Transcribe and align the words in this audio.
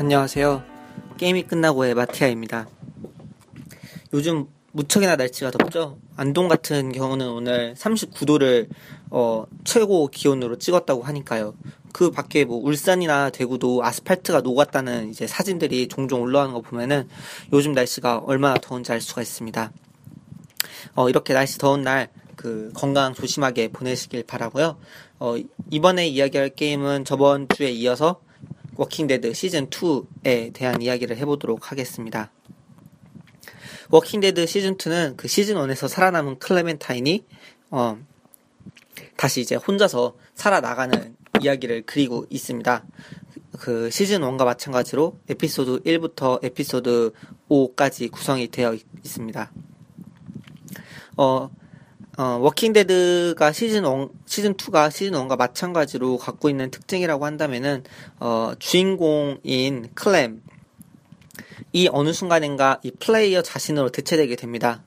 안녕하세요. 0.00 0.64
게임이 1.18 1.42
끝나고의 1.42 1.92
마티아입니다. 1.92 2.70
요즘 4.14 4.46
무척이나 4.72 5.16
날씨가 5.16 5.50
덥죠? 5.50 5.98
안동 6.16 6.48
같은 6.48 6.90
경우는 6.90 7.28
오늘 7.28 7.74
39도를 7.74 8.70
어, 9.10 9.44
최고 9.64 10.06
기온으로 10.06 10.56
찍었다고 10.56 11.02
하니까요. 11.02 11.54
그 11.92 12.10
밖에 12.10 12.46
뭐 12.46 12.56
울산이나 12.56 13.28
대구도 13.28 13.84
아스팔트가 13.84 14.40
녹았다는 14.40 15.10
이제 15.10 15.26
사진들이 15.26 15.88
종종 15.88 16.22
올라오는 16.22 16.54
거 16.54 16.62
보면은 16.62 17.06
요즘 17.52 17.72
날씨가 17.72 18.22
얼마나 18.24 18.54
더운지 18.54 18.92
알 18.92 19.02
수가 19.02 19.20
있습니다. 19.20 19.70
어, 20.94 21.10
이렇게 21.10 21.34
날씨 21.34 21.58
더운 21.58 21.82
날 21.82 22.08
그 22.40 22.70
건강 22.72 23.12
조심하게 23.12 23.68
보내시길 23.68 24.22
바라고요. 24.22 24.78
어, 25.18 25.34
이번에 25.70 26.08
이야기할 26.08 26.48
게임은 26.48 27.04
저번 27.04 27.46
주에 27.54 27.70
이어서 27.70 28.22
워킹데드 28.80 29.34
시즌 29.34 29.68
2에 29.68 30.54
대한 30.54 30.80
이야기를 30.80 31.18
해보도록 31.18 31.70
하겠습니다. 31.70 32.30
워킹데드 33.90 34.46
시즌 34.46 34.78
2는 34.78 35.18
그 35.18 35.28
시즌 35.28 35.56
1에서 35.56 35.86
살아남은 35.86 36.38
클레멘타인이 36.38 37.26
어, 37.72 37.98
다시 39.18 39.42
이제 39.42 39.54
혼자서 39.54 40.14
살아나가는 40.34 41.14
이야기를 41.42 41.82
그리고 41.84 42.24
있습니다. 42.30 42.84
그 43.58 43.90
시즌 43.90 44.22
1과 44.22 44.46
마찬가지로 44.46 45.18
에피소드 45.28 45.82
1부터 45.82 46.42
에피소드 46.42 47.12
5까지 47.50 48.10
구성이 48.10 48.48
되어 48.48 48.72
있 48.72 48.86
습니다. 49.04 49.52
어, 51.18 51.50
어, 52.20 52.36
워킹데드가 52.38 53.50
시즌 53.50 53.86
1, 53.86 54.08
시즌 54.26 54.52
2가 54.52 54.90
시즌 54.90 55.12
1과 55.12 55.38
마찬가지로 55.38 56.18
갖고 56.18 56.50
있는 56.50 56.70
특징이라고 56.70 57.24
한다면은, 57.24 57.82
어, 58.18 58.52
주인공인 58.58 59.88
클렘, 59.94 60.42
이 61.72 61.88
어느 61.90 62.12
순간인가 62.12 62.78
이 62.82 62.90
플레이어 62.90 63.40
자신으로 63.40 63.88
대체되게 63.88 64.36
됩니다. 64.36 64.82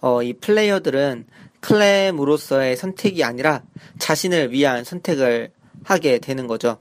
어, 0.00 0.22
이 0.22 0.32
플레이어들은 0.32 1.26
클렘으로서의 1.60 2.78
선택이 2.78 3.22
아니라 3.24 3.62
자신을 3.98 4.50
위한 4.50 4.84
선택을 4.84 5.50
하게 5.84 6.18
되는 6.18 6.46
거죠. 6.46 6.78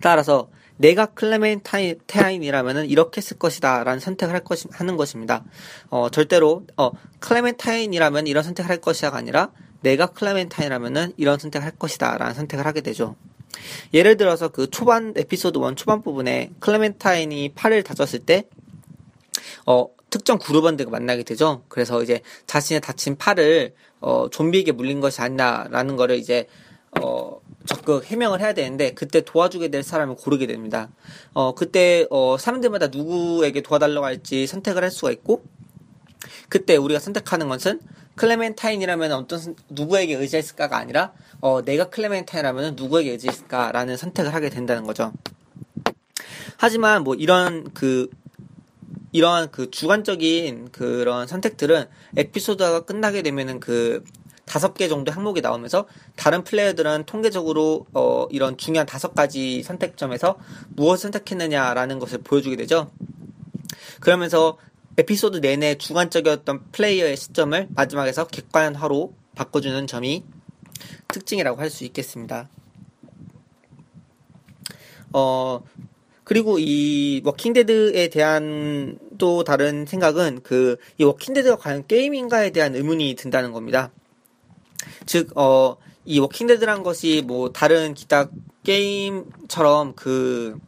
따라서 0.00 0.48
내가 0.76 1.06
클레멘타인이라면 1.06 2.86
이렇게 2.86 3.20
쓸 3.20 3.38
것이다 3.38 3.84
라는 3.84 4.00
선택을 4.00 4.34
할 4.34 4.42
것이, 4.42 4.66
하는 4.72 4.96
것입니다. 4.96 5.44
어, 5.88 6.08
절대로, 6.10 6.66
어, 6.76 6.90
클레멘타인이라면 7.20 8.26
이런 8.26 8.42
선택을 8.42 8.68
할 8.68 8.80
것이다가 8.80 9.18
아니라 9.18 9.50
내가 9.82 10.06
클레멘타인이라면 10.06 11.14
이런 11.16 11.38
선택을 11.38 11.64
할 11.64 11.72
것이다 11.72 12.18
라는 12.18 12.34
선택을 12.34 12.66
하게 12.66 12.80
되죠. 12.80 13.16
예를 13.92 14.16
들어서 14.16 14.48
그 14.48 14.68
초반 14.68 15.14
에피소드 15.16 15.58
1 15.58 15.76
초반 15.76 16.02
부분에 16.02 16.50
클레멘타인이 16.58 17.52
팔을 17.54 17.82
다쳤을 17.82 18.20
때 18.20 18.44
어, 19.66 19.88
특정 20.10 20.38
그룹원들과 20.38 20.90
만나게 20.90 21.22
되죠. 21.22 21.62
그래서 21.68 22.02
이제 22.02 22.20
자신의 22.46 22.80
다친 22.80 23.16
팔을 23.16 23.74
어, 24.00 24.28
좀비에게 24.30 24.72
물린 24.72 25.00
것이 25.00 25.20
아니라라는 25.20 25.96
거를 25.96 26.16
이제 26.16 26.46
어, 27.00 27.40
적극 27.66 28.04
해명을 28.04 28.40
해야 28.40 28.52
되는데 28.52 28.92
그때 28.92 29.22
도와주게 29.22 29.68
될 29.68 29.82
사람을 29.82 30.16
고르게 30.16 30.46
됩니다. 30.46 30.90
어, 31.32 31.54
그때 31.54 32.06
어, 32.10 32.36
사람들마다 32.38 32.88
누구에게 32.88 33.62
도와달라고 33.62 34.04
할지 34.04 34.46
선택을 34.46 34.82
할 34.82 34.90
수가 34.90 35.10
있고 35.12 35.42
그때 36.48 36.76
우리가 36.76 37.00
선택하는 37.00 37.48
것은 37.48 37.80
클레멘타인이라면 38.16 39.12
어떤 39.12 39.56
누구에게 39.70 40.14
의지했을까가 40.14 40.76
아니라 40.76 41.12
어, 41.40 41.62
내가 41.62 41.90
클레멘타인이라면 41.90 42.76
누구에게 42.76 43.12
의지했을까라는 43.12 43.96
선택을 43.96 44.32
하게 44.32 44.50
된다는 44.50 44.84
거죠. 44.84 45.12
하지만 46.56 47.02
뭐 47.02 47.14
이런 47.14 47.72
그 47.74 48.08
이러한 49.12 49.50
그 49.50 49.70
주관적인 49.70 50.70
그런 50.72 51.26
선택들은 51.26 51.86
에피소드가 52.16 52.80
끝나게 52.80 53.22
되면은 53.22 53.60
그 53.60 54.02
다섯 54.46 54.74
개 54.74 54.88
정도 54.88 55.10
항목이 55.12 55.40
나오면서 55.40 55.86
다른 56.16 56.44
플레이어들은 56.44 57.04
통계적으로 57.06 57.86
어 57.94 58.26
이런 58.30 58.56
중요한 58.56 58.86
다섯 58.86 59.14
가지 59.14 59.62
선택점에서 59.62 60.38
무엇을 60.70 61.12
선택했느냐라는 61.12 61.98
것을 61.98 62.18
보여주게 62.18 62.56
되죠. 62.56 62.90
그러면서 64.00 64.58
에피소드 64.96 65.38
내내 65.38 65.76
주관적이었던 65.76 66.70
플레이어의 66.72 67.16
시점을 67.16 67.68
마지막에서 67.74 68.26
객관화로 68.26 69.14
바꿔주는 69.34 69.86
점이 69.86 70.24
특징이라고 71.08 71.60
할 71.60 71.70
수 71.70 71.84
있겠습니다. 71.84 72.48
어, 75.12 75.62
그리고 76.24 76.58
이 76.58 77.20
워킹데드에 77.24 78.08
대한 78.08 78.98
또 79.18 79.44
다른 79.44 79.86
생각은 79.86 80.42
그 80.42 80.76
이 80.98 81.04
워킹데드가 81.04 81.56
과연 81.56 81.86
게임인가에 81.86 82.50
대한 82.50 82.74
의문이 82.74 83.14
든다는 83.16 83.52
겁니다. 83.52 83.90
즉, 85.06 85.36
어, 85.36 85.76
이 86.04 86.18
워킹데드란 86.18 86.82
것이 86.82 87.22
뭐 87.26 87.50
다른 87.50 87.94
기타 87.94 88.28
게임처럼 88.64 89.94
그 89.94 90.58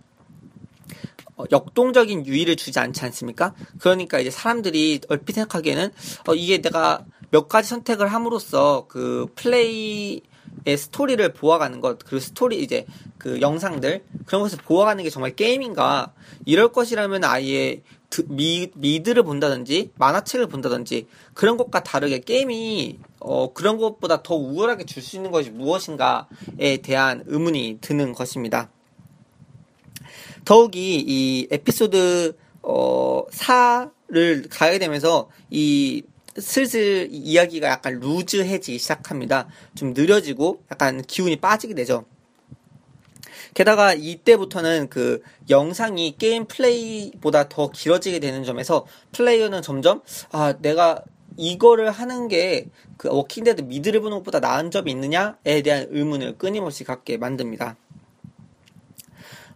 어, 1.37 1.44
역동적인 1.53 2.27
유희를 2.27 2.57
주지 2.56 2.78
않지 2.78 3.04
않습니까? 3.04 3.54
그러니까 3.78 4.19
이제 4.19 4.31
사람들이 4.31 5.00
얼핏 5.09 5.34
생각하기에는 5.34 5.93
어, 6.28 6.34
이게 6.34 6.62
내가 6.62 7.04
몇 7.31 7.49
가지 7.49 7.69
선택을 7.69 8.09
함으로써 8.09 8.87
그 8.88 9.27
플레이의 9.34 10.22
스토리를 10.65 11.33
보아가는 11.33 11.81
것, 11.81 11.99
그리고 11.99 12.19
스토리 12.21 12.62
이제 12.62 12.87
그 13.19 13.41
영상들 13.41 14.05
그런 14.25 14.43
것을 14.43 14.59
보아가는 14.59 15.03
게 15.05 15.11
정말 15.11 15.34
게임인가? 15.34 16.12
이럴 16.44 16.72
것이라면 16.72 17.25
아예 17.25 17.83
미, 18.28 18.71
미드를 18.75 19.22
본다든지 19.22 19.91
만화책을 19.97 20.47
본다든지 20.47 21.06
그런 21.34 21.56
것과 21.56 21.83
다르게 21.83 22.21
게임이 22.21 22.99
어, 23.21 23.53
그런 23.53 23.77
것보다 23.78 24.22
더 24.22 24.34
우월하게 24.34 24.84
줄 24.84 25.03
수 25.03 25.16
있는 25.16 25.31
것이 25.31 25.50
무엇인가에 25.50 26.78
대한 26.83 27.22
의문이 27.27 27.78
드는 27.81 28.12
것입니다. 28.12 28.71
더욱이 30.45 31.05
이 31.06 31.49
에피소드 31.50 32.37
어 32.62 33.25
4를 33.31 34.49
가게 34.50 34.78
되면서 34.78 35.28
이 35.50 36.03
슬슬 36.39 37.09
이야기가 37.11 37.69
약간 37.69 37.99
루즈해지기 38.01 38.79
시작합니다. 38.79 39.49
좀 39.75 39.93
느려지고 39.95 40.63
약간 40.71 41.03
기운이 41.03 41.37
빠지게 41.37 41.75
되죠. 41.75 42.05
게다가 43.55 43.95
이때부터는 43.95 44.89
그 44.91 45.23
영상이 45.49 46.17
게임 46.19 46.47
플레이보다 46.47 47.49
더 47.49 47.71
길어지게 47.71 48.19
되는 48.19 48.45
점에서 48.45 48.87
플레이어는 49.13 49.63
점점 49.63 50.03
아 50.31 50.55
내가 50.61 51.03
이거를 51.37 51.91
하는 51.91 52.29
게 52.29 52.67
그 52.97 53.09
워킹데드 53.09 53.63
미드를 53.63 54.01
보는 54.01 54.19
것보다 54.19 54.41
나은 54.41 54.71
점이 54.71 54.91
있느냐에 54.91 55.63
대한 55.63 55.87
의문을 55.91 56.39
끊임없이 56.39 56.85
갖게 56.85 57.17
만듭니다. 57.17 57.77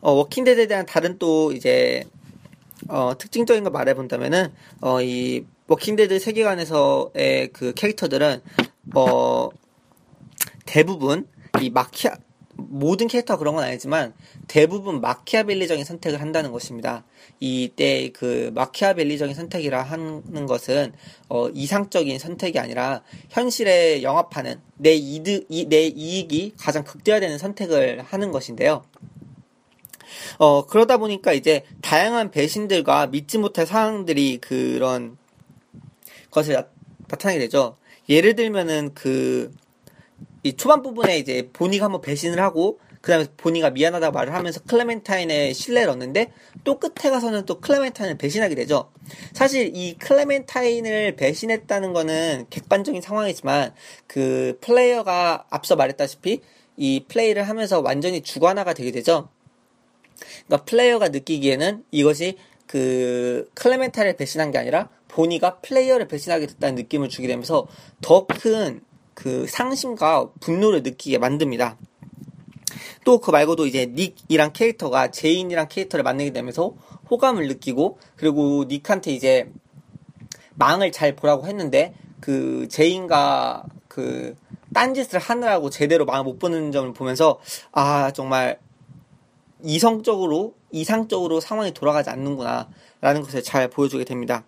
어, 0.01 0.13
워킹데드에 0.13 0.67
대한 0.67 0.87
다른 0.87 1.19
또 1.19 1.53
이제 1.53 2.05
어, 2.89 3.17
특징적인 3.17 3.63
걸 3.65 3.73
말해본다면은 3.73 4.53
어, 4.81 5.03
이 5.03 5.45
워킹데드 5.71 6.19
세계관에서의 6.19 7.51
그 7.53 7.73
캐릭터들은 7.75 8.43
어, 8.97 9.51
대부분 10.67 11.29
이 11.61 11.71
마키아 11.71 12.17
모든 12.57 13.07
캐릭터가 13.07 13.39
그런 13.39 13.55
건 13.55 13.63
아니지만 13.63 14.13
대부분 14.49 15.01
마키아벨리적인 15.01 15.84
선택을 15.84 16.21
한다는 16.21 16.51
것입니다. 16.51 17.05
이때 17.39 18.11
그 18.13 18.51
마키아벨리적인 18.53 19.33
선택이라 19.37 19.81
하는 19.81 20.47
것은 20.47 20.93
어, 21.28 21.49
이상적인 21.51 22.19
선택이 22.19 22.59
아니라 22.59 23.05
현실에 23.28 24.03
영합하는 24.03 24.61
내 24.77 24.95
이득, 24.95 25.47
이, 25.49 25.66
내 25.66 25.87
이익이 25.87 26.55
가장 26.59 26.83
극대화되는 26.83 27.39
선택을 27.39 28.03
하는 28.03 28.33
것인데요. 28.33 28.83
어, 30.39 30.66
그러다 30.66 30.97
보니까 30.97 31.33
이제 31.33 31.63
다양한 31.81 32.33
배신들과 32.33 33.07
믿지 33.07 33.39
못할 33.39 33.66
상황들이 33.66 34.39
그런 34.39 35.20
것을 36.30 36.54
나, 36.54 36.66
타나게 37.16 37.38
되죠. 37.41 37.77
예를 38.09 38.34
들면은 38.34 38.92
그, 38.94 39.53
이 40.42 40.54
초반 40.54 40.82
부분에 40.82 41.18
이제 41.18 41.48
보니가 41.53 41.86
한번 41.86 42.00
배신을 42.00 42.41
하고, 42.41 42.78
그 43.00 43.12
다음에 43.12 43.27
보니가 43.36 43.71
미안하다고 43.71 44.12
말을 44.12 44.34
하면서 44.34 44.60
클레멘타인의 44.60 45.54
신뢰를 45.54 45.91
얻는데, 45.91 46.32
또 46.65 46.78
끝에 46.78 47.10
가서는 47.10 47.47
또 47.47 47.60
클레멘타인을 47.60 48.18
배신하게 48.18 48.54
되죠. 48.54 48.91
사실 49.32 49.72
이 49.74 49.94
클레멘타인을 49.94 51.16
배신했다는 51.16 51.92
거는 51.92 52.47
객관적인 52.50 53.00
상황이지만, 53.00 53.74
그 54.06 54.59
플레이어가 54.60 55.47
앞서 55.50 55.77
말했다시피, 55.77 56.41
이 56.77 57.04
플레이를 57.09 57.48
하면서 57.48 57.80
완전히 57.80 58.22
주관화가 58.22 58.74
되게 58.74 58.91
되죠. 58.91 59.28
그러니까 60.47 60.65
플레이어가 60.65 61.09
느끼기에는 61.09 61.84
이것이 61.91 62.36
그 62.66 63.50
클레멘타인을 63.54 64.16
배신한 64.16 64.50
게 64.50 64.59
아니라 64.59 64.88
보니가 65.10 65.59
플레이어를 65.60 66.09
배신하게 66.09 66.47
됐다는 66.47 66.77
느낌을 66.77 67.09
주게 67.09 67.28
되면서 67.28 67.66
더 68.01 68.27
큰 68.27 68.80
그 69.21 69.47
상심과 69.47 70.30
분노를 70.41 70.83
느끼게 70.83 71.18
만듭니다. 71.18 71.77
또 73.04 73.18
그 73.21 73.30
말고도 73.30 73.66
이제 73.66 73.86
닉이랑 73.86 74.53
캐릭터가 74.53 75.10
제인이랑 75.10 75.68
캐릭터를 75.68 76.03
만나게 76.03 76.33
되면서 76.33 76.74
호감을 77.10 77.48
느끼고 77.48 77.98
그리고 78.16 78.65
닉한테 78.66 79.12
이제 79.12 79.51
망을 80.54 80.91
잘 80.92 81.16
보라고 81.16 81.47
했는데 81.47 81.95
그 82.21 82.66
제인과 82.71 83.65
그 83.89 84.36
딴짓을 84.72 85.18
하느라고 85.18 85.68
제대로 85.68 86.04
망을 86.06 86.24
못 86.24 86.39
보는 86.39 86.72
점을 86.72 86.91
보면서 86.95 87.41
아 87.72 88.13
정말 88.13 88.59
이성적으로 89.63 90.54
이상적으로 90.71 91.41
상황이 91.41 91.74
돌아가지 91.74 92.09
않는구나 92.09 92.71
라는 93.03 93.22
것을 93.22 93.42
잘 93.42 93.68
보여주게 93.68 94.04
됩니다. 94.04 94.45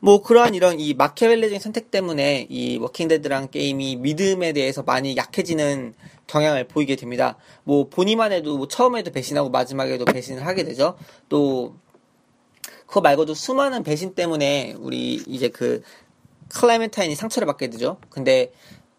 뭐 0.00 0.22
그러한 0.22 0.54
이런 0.54 0.80
이 0.80 0.94
마키아벨리적인 0.94 1.60
선택 1.60 1.90
때문에 1.90 2.46
이 2.48 2.78
워킹데드랑 2.78 3.48
게임이 3.50 3.96
믿음에 3.96 4.52
대해서 4.52 4.82
많이 4.82 5.16
약해지는 5.16 5.94
경향을 6.26 6.68
보이게 6.68 6.96
됩니다. 6.96 7.36
뭐 7.64 7.88
본의만 7.88 8.32
해도 8.32 8.56
뭐 8.56 8.68
처음에도 8.68 9.10
배신하고 9.10 9.50
마지막에도 9.50 10.04
배신을 10.04 10.46
하게 10.46 10.64
되죠. 10.64 10.96
또 11.28 11.76
그거 12.86 13.00
말고도 13.00 13.34
수많은 13.34 13.82
배신 13.82 14.14
때문에 14.14 14.74
우리 14.78 15.14
이제 15.26 15.48
그 15.48 15.82
클레멘타인이 16.50 17.14
상처를 17.14 17.46
받게 17.46 17.70
되죠. 17.70 17.98
근데 18.10 18.52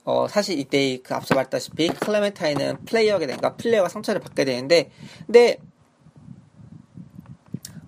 어 0.03 0.27
사실 0.27 0.59
이때 0.59 0.97
그 1.03 1.13
앞서 1.13 1.35
말했다시피 1.35 1.89
클레멘타인은 1.89 2.85
플레이어게 2.85 3.27
되니까 3.27 3.55
플레이어가 3.55 3.89
상처를 3.89 4.19
받게 4.19 4.45
되는데 4.45 4.89
근데 5.25 5.59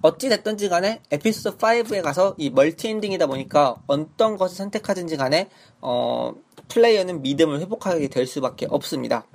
어찌 0.05 0.29
됐든지 0.29 0.69
간에 0.69 1.01
에피소드 1.09 1.57
5에 1.57 2.03
가서 2.03 2.35
이 2.37 2.51
멀티 2.51 2.89
엔딩이다 2.89 3.25
보니까 3.25 3.77
어떤 3.87 4.37
것을 4.37 4.55
선택하든지 4.55 5.17
간에 5.17 5.49
어 5.81 6.33
플레이어는 6.69 7.23
믿음을 7.23 7.59
회복하게 7.59 8.07
될 8.09 8.27
수밖에 8.27 8.67
없습니다. 8.69 9.25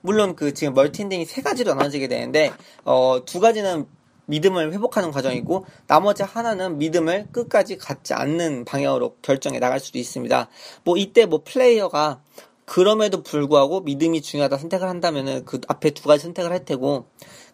물론 0.00 0.36
그 0.36 0.54
지금 0.54 0.74
multi 0.74 1.02
ending이 1.02 1.24
세 1.24 1.42
가지로 1.42 1.74
나눠지게 1.74 2.06
되는데 2.06 2.52
어 2.84 3.20
두 3.26 3.40
가지는 3.40 3.86
믿음을 4.26 4.72
회복하는 4.72 5.10
과정이고 5.10 5.66
나머지 5.86 6.22
하나는 6.22 6.78
믿음을 6.78 7.28
끝까지 7.32 7.78
갖지 7.78 8.14
않는 8.14 8.64
방향으로 8.64 9.16
결정해 9.22 9.58
나갈 9.58 9.80
수도 9.80 9.98
있습니다. 9.98 10.48
뭐 10.84 10.96
이때 10.96 11.26
뭐 11.26 11.42
플레이어가 11.44 12.20
그럼에도 12.64 13.22
불구하고 13.22 13.80
믿음이 13.80 14.20
중요하다 14.20 14.58
선택을 14.58 14.88
한다면은 14.88 15.46
그 15.46 15.60
앞에 15.66 15.90
두 15.90 16.04
가지 16.04 16.24
선택을 16.24 16.52
할 16.52 16.64
테고 16.66 17.06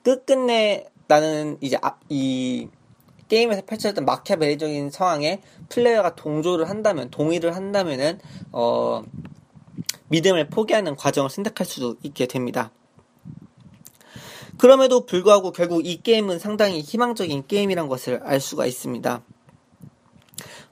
끝끝내 0.02 0.86
나는 1.20 1.58
이제 1.60 1.78
아, 1.80 1.96
이 2.08 2.68
게임에서 3.28 3.62
펼쳐졌던 3.66 4.04
마키아벨리적인 4.04 4.90
상황에 4.90 5.40
플레이어가 5.68 6.14
동조를 6.14 6.68
한다면 6.68 7.10
동의를 7.10 7.54
한다면은 7.54 8.18
어 8.52 9.02
믿음을 10.08 10.48
포기하는 10.48 10.96
과정을 10.96 11.30
선택할 11.30 11.66
수도 11.66 11.96
있게 12.02 12.26
됩니다. 12.26 12.70
그럼에도 14.58 15.06
불구하고 15.06 15.52
결국 15.52 15.86
이 15.86 16.02
게임은 16.02 16.38
상당히 16.38 16.80
희망적인 16.80 17.46
게임이란 17.46 17.88
것을 17.88 18.20
알 18.24 18.40
수가 18.40 18.66
있습니다. 18.66 19.22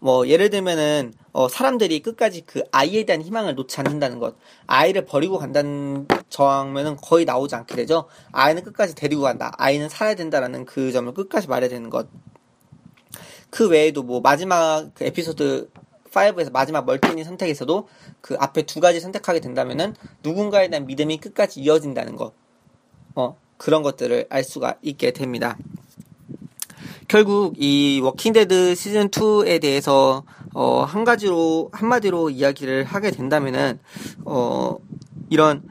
뭐 0.03 0.27
예를 0.27 0.51
들면은 0.51 1.15
어, 1.31 1.49
사람들이 1.49 2.03
끝까지 2.03 2.41
그 2.45 2.65
아이에 2.73 3.05
대한 3.05 3.23
희망을 3.23 3.55
놓지 3.55 3.79
않는다는 3.79 4.19
것, 4.19 4.35
아이를 4.67 5.05
버리고 5.05 5.39
간다는 5.39 6.09
저항면은 6.29 6.97
거의 6.97 7.25
나오지 7.25 7.55
않게 7.55 7.77
되죠. 7.77 8.09
아이는 8.33 8.65
끝까지 8.65 8.97
데리고 8.97 9.23
간다, 9.23 9.53
아이는 9.59 9.89
살아야 9.89 10.17
된다라는 10.17 10.65
그 10.65 10.91
점을 10.91 11.15
끝까지 11.15 11.47
말해야 11.47 11.71
되는 11.71 11.89
것. 11.89 12.09
그 13.49 13.69
외에도 13.69 14.03
뭐 14.03 14.21
마지막 14.21 14.91
그 14.93 15.05
에피소드 15.05 15.71
5에서 16.11 16.51
마지막 16.51 16.85
multi 16.85 17.02
ending 17.02 17.23
선택에서도 17.23 17.89
그 18.21 18.35
앞에 18.41 18.63
두 18.63 18.81
가지 18.81 18.99
선택하게 18.99 19.39
된다면은 19.39 19.95
누군가에 20.25 20.67
대한 20.69 20.85
믿음이 20.85 21.19
끝까지 21.19 21.61
이어진다는 21.61 22.17
것. 22.17 22.33
어, 23.15 23.37
그런 23.57 23.85
것들을 23.85 24.27
알 24.31 24.43
수가 24.43 24.79
있게 24.83 25.13
됩니다. 25.13 25.57
결국 27.13 27.57
이 27.59 28.01
워킹데드 28.03 28.75
시즌 28.75 29.11
2에 29.11 29.61
대해서 29.61 30.25
어, 30.55 30.83
한 30.83 31.05
가지로 31.05 31.69
한마디로 31.71 32.31
이야기를 32.31 32.85
하게 32.85 33.11
된다면은 33.11 33.79
어, 34.25 34.79
이런 35.29 35.63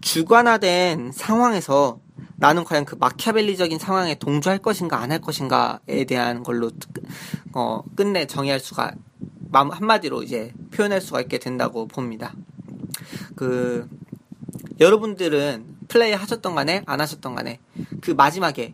주관화된 0.00 1.12
상황에서 1.12 2.00
나는 2.36 2.64
과연 2.64 2.86
그 2.86 2.96
마키아벨리적인 2.98 3.78
상황에 3.78 4.14
동조할 4.14 4.56
것인가 4.56 5.02
안 5.02 5.12
할 5.12 5.20
것인가에 5.20 6.06
대한 6.08 6.42
걸로 6.42 6.70
어, 7.52 7.82
끝내 7.94 8.26
정의할 8.26 8.58
수가 8.58 8.94
한마디로 9.52 10.22
이제 10.22 10.54
표현할 10.70 11.02
수가 11.02 11.20
있게 11.20 11.40
된다고 11.40 11.86
봅니다. 11.86 12.32
그 13.36 13.86
여러분들은 14.80 15.66
플레이 15.88 16.14
하셨던 16.14 16.54
간에 16.54 16.82
안 16.86 17.02
하셨던 17.02 17.34
간에 17.34 17.60
그 18.00 18.12
마지막에 18.12 18.72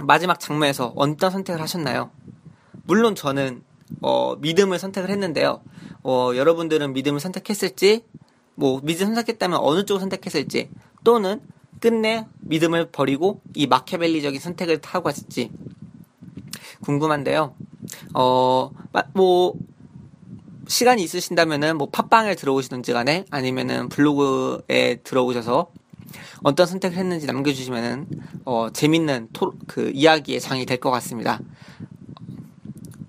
마지막 0.00 0.40
장면에서 0.40 0.92
어떤 0.96 1.30
선택을 1.30 1.60
하셨나요? 1.60 2.10
물론 2.84 3.14
저는 3.14 3.62
어, 4.00 4.36
믿음을 4.36 4.78
선택을 4.78 5.10
했는데요. 5.10 5.60
어, 6.02 6.30
여러분들은 6.34 6.92
믿음을 6.92 7.20
선택했을지, 7.20 8.04
뭐 8.54 8.80
믿음 8.82 9.06
선택했다면 9.06 9.58
어느 9.60 9.84
쪽을 9.84 10.00
선택했을지, 10.00 10.70
또는 11.04 11.40
끝내 11.80 12.26
믿음을 12.40 12.90
버리고 12.90 13.40
이 13.54 13.66
마케벨리적인 13.66 14.40
선택을 14.40 14.80
하고 14.84 15.04
갔을지 15.04 15.50
궁금한데요. 16.82 17.54
어, 18.14 18.70
뭐 19.14 19.54
시간이 20.66 21.02
있으신다면은 21.02 21.78
뭐 21.78 21.88
팟빵에 21.88 22.34
들어오시든지 22.34 22.92
간에 22.92 23.24
아니면은 23.30 23.88
블로그에 23.88 24.96
들어오셔서 25.02 25.70
어떤 26.42 26.66
선택을 26.66 26.96
했는지 26.96 27.26
남겨주시면은 27.26 28.06
어, 28.44 28.68
재밌는 28.72 29.28
토, 29.32 29.52
그 29.66 29.90
이야기의 29.94 30.40
장이 30.40 30.64
될 30.66 30.78
것 30.78 30.90
같습니다. 30.92 31.40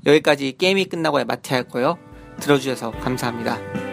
여기까지 0.05 0.57
게임이 0.57 0.85
끝나고야 0.85 1.25
마티아였고요. 1.25 1.97
들어주셔서 2.39 2.91
감사합니다. 2.91 3.88